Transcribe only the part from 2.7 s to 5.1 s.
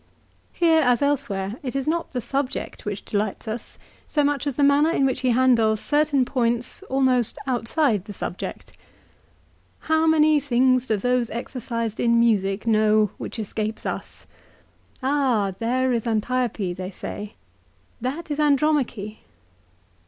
which delights us so much as the manner in